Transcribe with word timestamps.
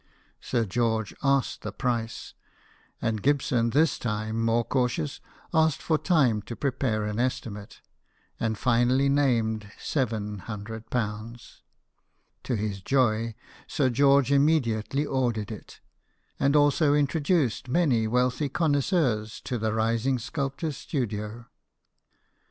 Sir 0.39 0.65
George 0.65 1.13
asked 1.21 1.61
the 1.61 1.71
price, 1.71 2.33
and 3.03 3.21
Gibson, 3.21 3.69
this 3.69 3.99
time 3.99 4.43
more 4.43 4.63
cautious, 4.63 5.21
asked 5.53 5.79
for 5.83 5.99
time 5.99 6.41
to 6.41 6.55
prepare 6.55 7.03
an 7.03 7.19
estimate, 7.19 7.81
and 8.39 8.57
finally 8.57 9.09
named 9.09 9.69
^700. 9.77 11.59
To 12.45 12.55
his 12.55 12.81
joy, 12.81 13.35
Sir 13.67 13.91
George 13.91 14.31
immediately 14.31 15.05
ordered 15.05 15.51
it, 15.51 15.81
and 16.39 16.55
also 16.55 16.95
introduced 16.95 17.67
many 17.67 18.07
wealthy 18.07 18.49
connoisseurs 18.49 19.39
to 19.41 19.59
the 19.59 19.71
rising 19.71 20.17
sculptor's 20.17 20.77
studio. 20.77 21.45